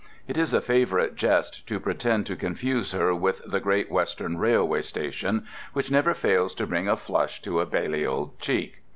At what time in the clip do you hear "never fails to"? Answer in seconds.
5.91-6.65